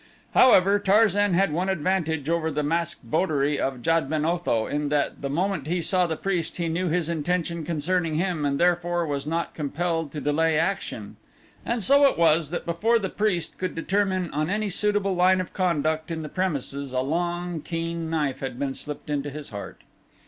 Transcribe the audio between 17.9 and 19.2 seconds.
knife had been slipped